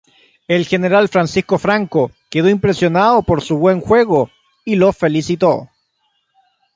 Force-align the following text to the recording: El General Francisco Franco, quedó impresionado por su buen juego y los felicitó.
El 0.47 0.65
General 0.65 1.09
Francisco 1.09 1.59
Franco, 1.59 2.09
quedó 2.31 2.49
impresionado 2.49 3.21
por 3.21 3.43
su 3.43 3.59
buen 3.59 3.81
juego 3.81 4.31
y 4.65 4.73
los 4.75 4.97
felicitó. 4.97 5.69